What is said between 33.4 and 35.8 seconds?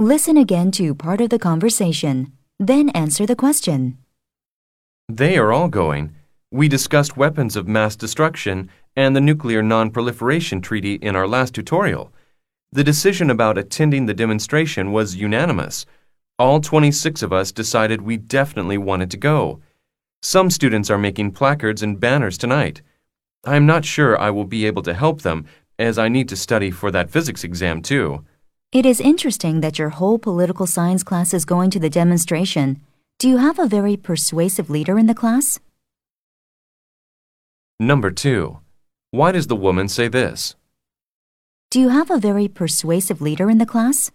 a very persuasive leader in the class?